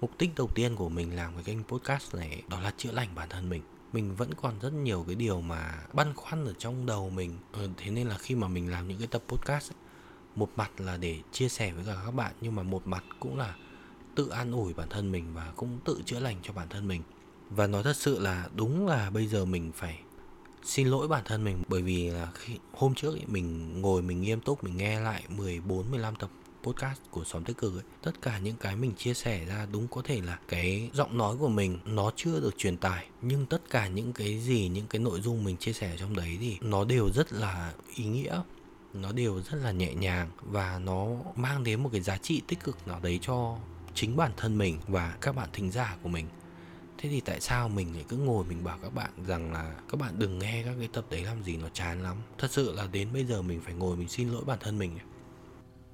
Mục 0.00 0.10
đích 0.18 0.30
đầu 0.36 0.48
tiên 0.54 0.76
của 0.76 0.88
mình 0.88 1.16
làm 1.16 1.34
cái 1.34 1.44
kênh 1.44 1.64
podcast 1.64 2.14
này 2.14 2.42
đó 2.48 2.60
là 2.60 2.72
chữa 2.76 2.92
lành 2.92 3.08
bản 3.14 3.28
thân 3.28 3.48
mình. 3.48 3.62
Mình 3.92 4.16
vẫn 4.16 4.34
còn 4.34 4.54
rất 4.60 4.72
nhiều 4.72 5.04
cái 5.06 5.14
điều 5.14 5.40
mà 5.40 5.82
băn 5.92 6.14
khoăn 6.14 6.44
ở 6.44 6.54
trong 6.58 6.86
đầu 6.86 7.10
mình. 7.10 7.38
Ừ, 7.52 7.68
thế 7.76 7.90
nên 7.90 8.08
là 8.08 8.18
khi 8.18 8.34
mà 8.34 8.48
mình 8.48 8.70
làm 8.70 8.88
những 8.88 8.98
cái 8.98 9.06
tập 9.06 9.22
podcast 9.28 9.72
ấy, 9.72 9.76
một 10.34 10.48
mặt 10.56 10.80
là 10.80 10.96
để 10.96 11.18
chia 11.32 11.48
sẻ 11.48 11.72
với 11.72 11.84
cả 11.84 11.96
các 12.04 12.10
bạn 12.10 12.32
nhưng 12.40 12.54
mà 12.54 12.62
một 12.62 12.86
mặt 12.86 13.04
cũng 13.20 13.38
là 13.38 13.54
tự 14.14 14.28
an 14.28 14.52
ủi 14.52 14.74
bản 14.74 14.88
thân 14.88 15.12
mình 15.12 15.34
và 15.34 15.52
cũng 15.56 15.78
tự 15.84 16.02
chữa 16.04 16.20
lành 16.20 16.36
cho 16.42 16.52
bản 16.52 16.68
thân 16.68 16.88
mình 16.88 17.02
và 17.50 17.66
nói 17.66 17.82
thật 17.82 17.96
sự 17.96 18.18
là 18.18 18.48
đúng 18.54 18.86
là 18.86 19.10
bây 19.10 19.26
giờ 19.26 19.44
mình 19.44 19.72
phải 19.74 20.00
xin 20.64 20.88
lỗi 20.88 21.08
bản 21.08 21.22
thân 21.24 21.44
mình. 21.44 21.62
Bởi 21.68 21.82
vì 21.82 22.10
là 22.10 22.28
khi 22.34 22.58
hôm 22.72 22.94
trước 22.94 23.14
ấy, 23.14 23.22
mình 23.26 23.80
ngồi 23.80 24.02
mình 24.02 24.20
nghiêm 24.20 24.40
túc 24.40 24.64
mình 24.64 24.76
nghe 24.76 25.00
lại 25.00 25.22
14 25.28 25.90
15 25.90 26.16
tập 26.16 26.30
podcast 26.62 27.00
của 27.10 27.24
xóm 27.24 27.44
tích 27.44 27.56
cực 27.58 27.74
ấy 27.74 27.82
tất 28.02 28.22
cả 28.22 28.38
những 28.38 28.56
cái 28.56 28.76
mình 28.76 28.92
chia 28.96 29.14
sẻ 29.14 29.44
ra 29.44 29.66
đúng 29.72 29.88
có 29.88 30.02
thể 30.04 30.20
là 30.20 30.38
cái 30.48 30.90
giọng 30.92 31.18
nói 31.18 31.36
của 31.36 31.48
mình 31.48 31.78
nó 31.84 32.10
chưa 32.16 32.40
được 32.40 32.58
truyền 32.58 32.76
tải. 32.76 33.06
Nhưng 33.22 33.46
tất 33.46 33.70
cả 33.70 33.88
những 33.88 34.12
cái 34.12 34.40
gì 34.40 34.68
những 34.68 34.86
cái 34.86 35.00
nội 35.00 35.20
dung 35.20 35.44
mình 35.44 35.56
chia 35.56 35.72
sẻ 35.72 35.96
trong 35.98 36.16
đấy 36.16 36.38
thì 36.40 36.58
nó 36.60 36.84
đều 36.84 37.10
rất 37.10 37.32
là 37.32 37.72
ý 37.94 38.04
nghĩa 38.04 38.42
nó 38.94 39.12
đều 39.12 39.40
rất 39.40 39.58
là 39.62 39.72
nhẹ 39.72 39.94
nhàng 39.94 40.30
và 40.42 40.78
nó 40.84 41.06
mang 41.36 41.64
đến 41.64 41.82
một 41.82 41.88
cái 41.92 42.00
giá 42.00 42.16
trị 42.16 42.42
tích 42.46 42.64
cực 42.64 42.88
nào 42.88 43.00
đấy 43.02 43.18
cho 43.22 43.56
chính 43.94 44.16
bản 44.16 44.32
thân 44.36 44.58
mình 44.58 44.78
và 44.88 45.16
các 45.20 45.36
bạn 45.36 45.48
thính 45.52 45.70
giả 45.70 45.96
của 46.02 46.08
mình 46.08 46.26
thế 46.98 47.08
thì 47.08 47.20
tại 47.20 47.40
sao 47.40 47.68
mình 47.68 47.94
lại 47.94 48.04
cứ 48.08 48.16
ngồi 48.16 48.44
mình 48.44 48.64
bảo 48.64 48.78
các 48.82 48.94
bạn 48.94 49.10
rằng 49.26 49.52
là 49.52 49.76
các 49.88 50.00
bạn 50.00 50.18
đừng 50.18 50.38
nghe 50.38 50.62
các 50.62 50.74
cái 50.78 50.88
tập 50.92 51.04
đấy 51.10 51.24
làm 51.24 51.42
gì 51.42 51.56
nó 51.56 51.68
chán 51.68 52.02
lắm? 52.02 52.16
Thật 52.38 52.50
sự 52.50 52.72
là 52.72 52.86
đến 52.92 53.08
bây 53.12 53.24
giờ 53.24 53.42
mình 53.42 53.60
phải 53.60 53.74
ngồi 53.74 53.96
mình 53.96 54.08
xin 54.08 54.28
lỗi 54.28 54.44
bản 54.46 54.58
thân 54.60 54.78
mình 54.78 54.98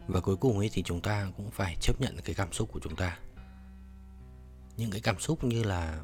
và 0.06 0.20
cuối 0.20 0.36
cùng 0.36 0.58
ấy 0.58 0.70
thì 0.72 0.82
chúng 0.82 1.00
ta 1.00 1.30
cũng 1.36 1.50
phải 1.50 1.76
chấp 1.80 2.00
nhận 2.00 2.16
cái 2.24 2.34
cảm 2.34 2.52
xúc 2.52 2.72
của 2.72 2.80
chúng 2.80 2.96
ta. 2.96 3.18
Những 4.76 4.90
cái 4.90 5.00
cảm 5.00 5.18
xúc 5.18 5.44
như 5.44 5.62
là 5.62 6.00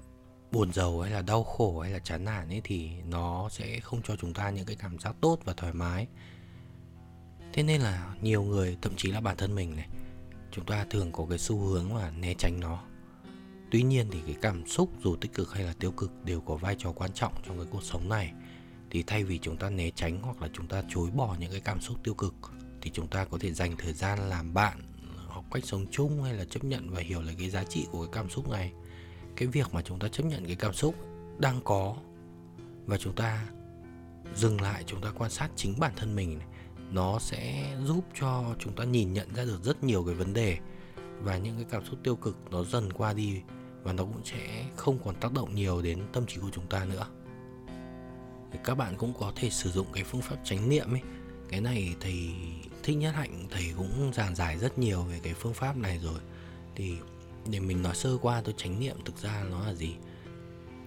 buồn 0.52 0.72
rầu 0.72 1.00
hay 1.00 1.10
là 1.10 1.22
đau 1.22 1.44
khổ 1.44 1.80
hay 1.80 1.90
là 1.90 1.98
chán 1.98 2.24
nản 2.24 2.48
ấy 2.48 2.60
thì 2.64 2.90
nó 3.08 3.48
sẽ 3.48 3.80
không 3.80 4.02
cho 4.02 4.16
chúng 4.16 4.34
ta 4.34 4.50
những 4.50 4.66
cái 4.66 4.76
cảm 4.76 4.98
giác 4.98 5.16
tốt 5.20 5.38
và 5.44 5.52
thoải 5.52 5.72
mái. 5.72 6.06
Thế 7.52 7.62
nên 7.62 7.80
là 7.80 8.14
nhiều 8.22 8.42
người, 8.42 8.76
thậm 8.82 8.92
chí 8.96 9.10
là 9.10 9.20
bản 9.20 9.36
thân 9.36 9.54
mình 9.54 9.76
này, 9.76 9.88
chúng 10.52 10.66
ta 10.66 10.86
thường 10.90 11.12
có 11.12 11.26
cái 11.28 11.38
xu 11.38 11.58
hướng 11.58 11.96
là 11.96 12.10
né 12.10 12.34
tránh 12.38 12.60
nó 12.60 12.82
tuy 13.70 13.82
nhiên 13.82 14.06
thì 14.10 14.18
cái 14.26 14.36
cảm 14.42 14.66
xúc 14.66 14.90
dù 15.02 15.16
tích 15.16 15.34
cực 15.34 15.52
hay 15.52 15.64
là 15.64 15.72
tiêu 15.78 15.90
cực 15.90 16.24
đều 16.24 16.40
có 16.40 16.56
vai 16.56 16.76
trò 16.78 16.92
quan 16.92 17.12
trọng 17.12 17.32
trong 17.46 17.56
cái 17.56 17.66
cuộc 17.70 17.82
sống 17.82 18.08
này. 18.08 18.32
Thì 18.90 19.02
thay 19.02 19.24
vì 19.24 19.38
chúng 19.38 19.56
ta 19.56 19.70
né 19.70 19.90
tránh 19.90 20.22
hoặc 20.22 20.42
là 20.42 20.48
chúng 20.52 20.66
ta 20.66 20.82
chối 20.88 21.10
bỏ 21.10 21.36
những 21.40 21.50
cái 21.50 21.60
cảm 21.60 21.80
xúc 21.80 21.96
tiêu 22.04 22.14
cực 22.14 22.34
thì 22.82 22.90
chúng 22.90 23.08
ta 23.08 23.24
có 23.24 23.38
thể 23.40 23.52
dành 23.52 23.76
thời 23.76 23.92
gian 23.92 24.18
làm 24.18 24.54
bạn 24.54 24.80
học 25.26 25.44
cách 25.52 25.64
sống 25.64 25.86
chung 25.90 26.22
hay 26.22 26.34
là 26.34 26.44
chấp 26.44 26.64
nhận 26.64 26.90
và 26.90 27.00
hiểu 27.00 27.22
lấy 27.22 27.34
cái 27.38 27.50
giá 27.50 27.64
trị 27.64 27.86
của 27.90 28.04
cái 28.04 28.10
cảm 28.12 28.30
xúc 28.30 28.50
này. 28.50 28.72
Cái 29.36 29.48
việc 29.48 29.74
mà 29.74 29.82
chúng 29.82 29.98
ta 29.98 30.08
chấp 30.08 30.24
nhận 30.26 30.46
cái 30.46 30.56
cảm 30.56 30.72
xúc 30.72 30.94
đang 31.38 31.60
có 31.64 31.96
và 32.86 32.98
chúng 32.98 33.14
ta 33.14 33.46
dừng 34.36 34.60
lại 34.60 34.84
chúng 34.86 35.00
ta 35.00 35.12
quan 35.18 35.30
sát 35.30 35.50
chính 35.56 35.74
bản 35.80 35.92
thân 35.96 36.16
mình 36.16 36.38
này, 36.38 36.48
nó 36.90 37.18
sẽ 37.18 37.72
giúp 37.84 38.04
cho 38.20 38.54
chúng 38.58 38.76
ta 38.76 38.84
nhìn 38.84 39.12
nhận 39.12 39.34
ra 39.34 39.44
được 39.44 39.64
rất 39.64 39.84
nhiều 39.84 40.04
cái 40.04 40.14
vấn 40.14 40.32
đề 40.32 40.58
và 41.22 41.38
những 41.38 41.56
cái 41.56 41.66
cảm 41.70 41.84
xúc 41.86 41.98
tiêu 42.04 42.16
cực 42.16 42.36
nó 42.50 42.64
dần 42.64 42.92
qua 42.92 43.12
đi 43.12 43.42
và 43.82 43.92
nó 43.92 44.04
cũng 44.04 44.24
sẽ 44.24 44.64
không 44.76 44.98
còn 45.04 45.14
tác 45.14 45.32
động 45.32 45.54
nhiều 45.54 45.82
đến 45.82 46.02
tâm 46.12 46.26
trí 46.26 46.36
của 46.40 46.50
chúng 46.52 46.66
ta 46.66 46.84
nữa. 46.84 47.06
Thì 48.52 48.58
các 48.64 48.74
bạn 48.74 48.96
cũng 48.96 49.12
có 49.20 49.32
thể 49.36 49.50
sử 49.50 49.70
dụng 49.70 49.86
cái 49.92 50.04
phương 50.04 50.22
pháp 50.22 50.36
chánh 50.44 50.68
niệm 50.68 50.94
ấy. 50.94 51.00
Cái 51.48 51.60
này 51.60 51.94
thầy 52.00 52.30
thích 52.82 52.96
nhất 52.96 53.14
hạnh, 53.14 53.46
thầy 53.50 53.72
cũng 53.76 54.12
giảng 54.14 54.34
giải 54.34 54.58
rất 54.58 54.78
nhiều 54.78 55.02
về 55.02 55.20
cái 55.22 55.34
phương 55.34 55.54
pháp 55.54 55.76
này 55.76 55.98
rồi. 55.98 56.20
Thì 56.76 56.94
để 57.50 57.60
mình 57.60 57.82
nói 57.82 57.94
sơ 57.94 58.18
qua 58.22 58.42
tôi 58.44 58.54
chánh 58.56 58.80
niệm 58.80 58.96
thực 59.04 59.16
ra 59.16 59.44
nó 59.50 59.66
là 59.66 59.74
gì? 59.74 59.94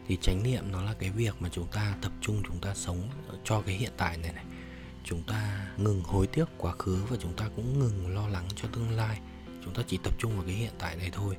Thì 0.08 0.18
chánh 0.22 0.44
niệm 0.44 0.72
nó 0.72 0.84
là 0.84 0.94
cái 0.94 1.10
việc 1.10 1.36
mà 1.40 1.50
chúng 1.52 1.68
ta 1.68 1.98
tập 2.02 2.12
trung, 2.22 2.44
chúng 2.48 2.60
ta 2.62 2.76
sống 2.76 3.10
cho 3.44 3.62
cái 3.62 3.76
hiện 3.76 3.92
tại 3.98 4.18
này 4.18 4.34
này. 4.34 4.46
Chúng 5.04 5.24
ta 5.24 5.68
ngừng 5.78 6.04
hối 6.04 6.28
tiếc 6.28 6.46
quá 6.58 6.74
khứ 6.80 7.04
và 7.10 7.18
chúng 7.20 7.34
ta 7.34 7.50
cũng 7.56 7.80
ngừng 7.80 8.16
lo 8.16 8.28
lắng 8.28 8.48
cho 8.56 8.68
tương 8.68 8.92
lai. 8.92 9.20
Chúng 9.66 9.74
ta 9.74 9.84
chỉ 9.88 10.00
tập 10.04 10.14
trung 10.20 10.36
vào 10.36 10.46
cái 10.46 10.56
hiện 10.56 10.74
tại 10.80 10.96
này 10.96 11.10
thôi 11.14 11.38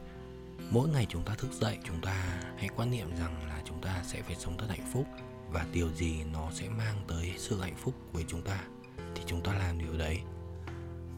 mỗi 0.70 0.88
ngày 0.88 1.06
chúng 1.08 1.22
ta 1.22 1.34
thức 1.34 1.52
dậy 1.52 1.78
chúng 1.84 2.00
ta 2.00 2.40
hãy 2.56 2.68
quan 2.76 2.90
niệm 2.90 3.16
rằng 3.16 3.48
là 3.48 3.62
chúng 3.64 3.80
ta 3.80 4.02
sẽ 4.06 4.22
phải 4.22 4.36
sống 4.36 4.58
thật 4.58 4.66
hạnh 4.68 4.88
phúc 4.92 5.06
và 5.50 5.66
điều 5.72 5.92
gì 5.92 6.24
nó 6.32 6.50
sẽ 6.52 6.68
mang 6.68 7.04
tới 7.08 7.34
sự 7.38 7.60
hạnh 7.60 7.76
phúc 7.76 7.94
của 8.12 8.22
chúng 8.28 8.42
ta 8.42 8.64
thì 9.14 9.22
chúng 9.26 9.42
ta 9.42 9.52
làm 9.54 9.78
điều 9.78 9.98
đấy. 9.98 10.20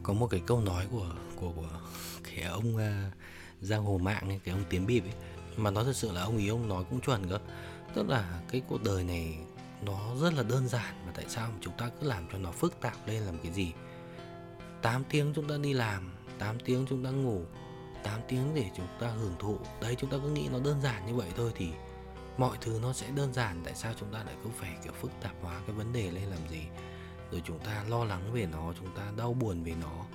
Có 0.03 0.13
một 0.13 0.27
cái 0.27 0.41
câu 0.47 0.61
nói 0.61 0.87
của 0.91 1.11
của 1.35 1.51
của 1.51 1.69
cái 2.23 2.43
ông 2.43 2.75
uh, 2.75 3.13
giang 3.61 3.83
hồ 3.83 3.97
mạng 3.97 4.29
ấy, 4.29 4.39
cái 4.43 4.53
ông 4.53 4.63
tiến 4.69 4.85
bịp 4.85 5.03
ấy 5.03 5.13
mà 5.57 5.71
nó 5.71 5.83
thật 5.83 5.95
sự 5.95 6.11
là 6.11 6.21
ông 6.21 6.37
ý 6.37 6.47
ông 6.47 6.69
nói 6.69 6.83
cũng 6.89 7.01
chuẩn 7.01 7.29
cơ. 7.29 7.39
Tức 7.93 8.09
là 8.09 8.41
cái 8.51 8.61
cuộc 8.67 8.83
đời 8.83 9.03
này 9.03 9.37
nó 9.81 10.15
rất 10.21 10.33
là 10.33 10.43
đơn 10.43 10.67
giản 10.67 11.05
mà 11.05 11.11
tại 11.15 11.25
sao 11.27 11.49
mà 11.49 11.57
chúng 11.61 11.73
ta 11.77 11.89
cứ 12.01 12.07
làm 12.07 12.27
cho 12.31 12.37
nó 12.37 12.51
phức 12.51 12.81
tạp 12.81 13.07
lên 13.07 13.21
làm 13.21 13.37
cái 13.43 13.51
gì? 13.51 13.73
8 14.81 15.03
tiếng 15.09 15.33
chúng 15.35 15.47
ta 15.47 15.57
đi 15.57 15.73
làm 15.73 16.11
8 16.39 16.59
tiếng 16.65 16.85
chúng 16.89 17.03
ta 17.03 17.09
ngủ 17.09 17.41
8 18.07 18.21
tiếng 18.27 18.55
để 18.55 18.69
chúng 18.75 18.87
ta 18.99 19.07
hưởng 19.07 19.35
thụ. 19.39 19.57
Đấy 19.81 19.95
chúng 19.95 20.09
ta 20.09 20.17
cứ 20.23 20.29
nghĩ 20.29 20.49
nó 20.51 20.59
đơn 20.59 20.81
giản 20.81 21.05
như 21.05 21.15
vậy 21.15 21.29
thôi 21.35 21.51
thì 21.55 21.69
mọi 22.37 22.57
thứ 22.61 22.79
nó 22.81 22.93
sẽ 22.93 23.07
đơn 23.15 23.33
giản. 23.33 23.61
Tại 23.63 23.75
sao 23.75 23.93
chúng 23.99 24.13
ta 24.13 24.23
lại 24.23 24.35
cứ 24.43 24.49
phải, 24.55 24.77
kiểu, 24.83 24.93
phức 24.93 25.11
tạp 25.21 25.31
hóa 25.41 25.61
cái 25.67 25.75
vấn 25.75 25.93
đề 25.93 26.11
lên 26.11 26.23
làm 26.23 26.47
gì? 26.49 26.61
Rồi 27.31 27.41
chúng 27.45 27.59
ta 27.59 27.83
lo 27.89 28.05
lắng 28.05 28.33
về 28.33 28.45
nó, 28.45 28.73
chúng 28.79 28.95
ta 28.95 29.03
đau 29.17 29.33
buồn 29.33 29.63
về 29.63 29.73
nó. 29.81 30.05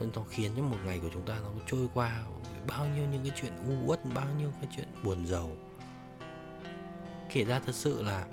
Nên 0.00 0.10
nó 0.14 0.22
khiến 0.30 0.52
cho 0.56 0.62
một 0.62 0.76
ngày 0.84 0.98
của 0.98 1.08
chúng 1.12 1.26
ta 1.26 1.38
nó 1.42 1.48
trôi 1.66 1.88
qua 1.94 2.22
bao 2.66 2.86
nhiêu 2.86 3.04
những 3.12 3.22
cái 3.22 3.32
chuyện 3.40 3.52
u 3.68 3.90
uất, 3.90 4.00
bao 4.14 4.26
nhiêu 4.38 4.52
cái 4.60 4.70
chuyện 4.76 4.88
buồn 5.02 5.26
giàu. 5.26 5.50
Kể 7.32 7.44
ra 7.44 7.60
thật 7.66 7.74
sự 7.74 8.02
là 8.02 8.26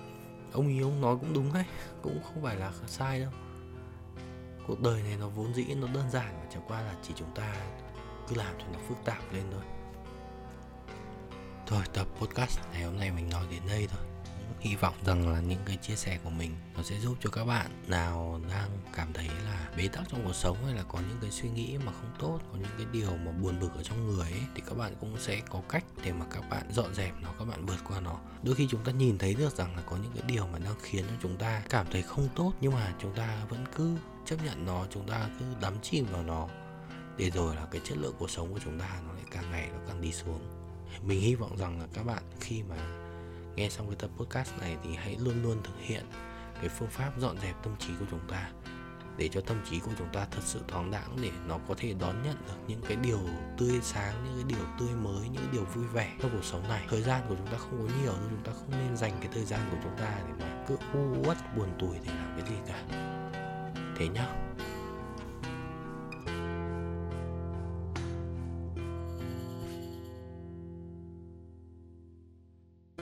ông 0.53 0.68
ý 0.68 0.82
ông 0.82 1.01
nói 1.01 1.18
cũng 1.20 1.34
đúng 1.34 1.53
đấy, 1.53 1.65
cũng 2.01 2.24
không 2.24 2.44
phải 2.44 2.56
là 2.56 2.72
sai 2.88 3.20
đâu. 3.20 3.32
Cuộc 4.68 4.82
đời 4.82 5.03
này 5.03 5.18
nó 5.20 5.30
vốn 5.30 5.53
dĩ 5.53 5.65
nó 5.75 5.88
đơn 5.94 6.12
giản 6.12 6.39
và 6.39 6.46
chẳng 6.53 6.63
qua 6.68 6.82
là 6.82 6.96
chỉ 7.03 7.13
chúng 7.18 7.36
ta 7.36 7.56
cứ 8.32 8.38
làm 8.38 8.56
cho 8.60 8.66
nó 8.74 8.80
phức 8.88 8.98
tạp 9.06 9.34
lên 9.34 9.44
thôi. 9.52 9.64
Thôi, 11.68 11.84
tập 11.94 12.08
podcast 12.20 12.60
ngày 12.74 12.84
hôm 12.84 12.98
nay 12.98 13.12
mình 13.12 13.30
nói 13.30 13.46
đến 13.52 13.62
đây 13.68 13.88
thôi. 13.92 14.06
Hy 14.60 14.76
vọng 14.76 14.96
rằng 15.06 15.34
là 15.34 15.40
những 15.40 15.60
cái 15.66 15.78
chia 15.78 15.96
sẻ 15.96 16.20
của 16.24 16.30
mình 16.30 16.56
nó 16.76 16.84
sẽ 16.84 17.00
giúp 17.00 17.18
cho 17.22 17.30
các 17.30 17.46
bạn 17.46 17.84
nào 17.88 18.42
đang 18.50 18.70
cảm 18.96 19.14
thấy 19.14 19.28
là 19.46 19.70
bế 19.78 19.88
tắc 19.88 20.04
trong 20.10 20.24
cuộc 20.26 20.34
sống 20.34 20.58
hay 20.66 20.76
là 20.76 20.84
có 20.84 21.00
những 21.00 21.18
cái 21.22 21.32
suy 21.32 21.50
nghĩ 21.50 21.78
mà 21.86 21.92
không 21.92 22.12
tốt, 22.20 22.40
có 22.52 22.58
những 22.58 22.72
cái 22.78 22.86
điều 22.92 23.18
mà 23.26 23.32
buồn 23.32 23.60
bực 23.60 23.76
ở 23.76 23.84
trong 23.84 24.08
người 24.08 24.32
ấy, 24.32 24.42
thì 24.56 24.62
các 24.68 24.78
bạn 24.78 24.96
cũng 25.00 25.18
sẽ 25.20 25.42
có 25.50 25.62
cách 25.70 25.84
để 26.04 26.14
mà 26.14 26.26
các 26.32 26.50
bạn 26.50 26.64
dọn 26.72 26.94
dẹp 26.94 27.14
nó, 27.22 27.30
các 27.40 27.46
bạn 27.46 27.66
vượt 27.66 27.80
qua 27.88 28.00
nó. 28.00 28.20
Đôi 28.44 28.56
khi 28.56 28.68
chúng 28.72 28.84
ta 28.84 28.92
nhìn 28.92 29.18
thấy 29.18 29.34
được 29.34 29.58
rằng 29.58 29.76
là 29.76 29.82
có 29.82 29.98
những 29.98 30.12
cái 30.14 30.24
điều 30.28 30.48
mà 30.48 30.60
đang 30.60 30.76
khiến 30.82 31.06
cho 31.10 31.16
chúng 31.22 31.38
ta 31.38 31.62
cảm 31.70 31.86
thấy 31.92 32.02
không 32.02 32.30
tốt 32.36 32.54
nhưng 32.62 32.74
mà 32.74 32.94
chúng 33.02 33.16
ta 33.16 33.46
vẫn 33.50 33.66
cứ 33.76 33.96
chấp 34.26 34.38
nhận 34.46 34.66
nó, 34.66 34.86
chúng 34.90 35.08
ta 35.08 35.30
cứ 35.40 35.46
đắm 35.62 35.74
chìm 35.82 36.06
vào 36.12 36.24
nó 36.24 36.48
để 37.18 37.30
rồi 37.30 37.56
là 37.56 37.68
cái 37.72 37.82
chất 37.84 37.98
lượng 37.98 38.15
cuộc 38.20 38.30
sống 38.30 38.53
của 38.53 38.60
chúng 38.63 38.80
ta 38.80 39.01
nó 39.08 39.13
lại 39.13 39.24
càng 39.32 39.51
ngày 39.51 39.70
nó 39.74 39.80
càng 39.88 40.01
đi 40.01 40.12
xuống. 40.12 40.41
Mình 41.06 41.22
hy 41.22 41.36
vọng 41.36 41.58
rằng 41.58 41.80
là 41.80 41.88
các 41.94 42.06
bạn 42.06 42.24
khi 42.39 42.63
mà 42.63 42.75
nghe 43.56 43.70
xong 43.70 43.88
cái 43.88 43.96
tập 44.00 44.10
podcast 44.18 44.60
này 44.60 44.77
thì 44.84 44.96
hãy 44.96 45.18
luôn 45.20 45.44
luôn 45.44 45.58
thực 45.63 45.80
hiện 45.80 46.06
cái 46.60 46.70
phương 46.70 46.89
pháp 46.89 47.12
dọn 47.20 47.38
dẹp 47.39 47.63
tâm 47.63 47.75
trí 47.80 47.89
của 48.00 48.06
chúng 48.12 48.27
ta. 48.30 48.51
Để 49.18 49.27
cho 49.27 49.41
tâm 49.41 49.58
trí 49.70 49.80
của 49.80 49.91
chúng 49.98 50.08
ta 50.13 50.27
thật 50.32 50.41
sự 50.44 50.62
thoáng 50.68 50.91
đãng 50.91 51.18
để 51.22 51.32
nó 51.48 51.60
có 51.68 51.75
thể 51.77 51.94
đón 51.94 52.24
nhận 52.24 52.36
được 52.48 52.56
những 52.68 52.82
cái 52.88 52.98
điều 52.98 53.20
tươi 53.58 53.80
sáng, 53.82 54.24
những 54.25 54.34
cái 54.36 54.58
điều 54.58 54.68
tươi 54.80 54.96
mới, 54.96 55.30
những 55.30 55.44
cái 55.44 55.51
điều 55.51 55.65
vui 55.65 55.86
vẻ 55.86 56.15
trong 56.22 56.32
cuộc 56.32 56.44
sống 56.44 56.68
này. 56.70 56.86
Thời 56.89 57.01
gian 57.01 57.22
của 57.30 57.36
chúng 57.36 57.48
ta 57.48 57.58
không 57.58 57.88
có 57.88 57.96
nhiều 58.01 58.13
nên 58.22 58.30
chúng 58.30 58.44
ta 58.44 58.51
không 58.51 58.72
nên 58.72 58.98
dành 58.98 59.18
cái 59.22 59.30
thời 59.34 59.46
gian 59.46 59.60
của 59.72 59.77
chúng 59.84 59.98
ta 59.98 60.20
để 60.27 60.34
mà 60.39 60.65
cứ 60.68 60.77
u 60.94 61.30
uất, 61.30 61.38
buồn 61.58 61.70
tủi 61.80 61.96
để 62.06 62.13
làm 62.15 62.39
cái 62.39 62.50
gì 62.50 62.56
cả. 62.68 62.84
Thế 63.98 64.08
nhá. 64.08 64.50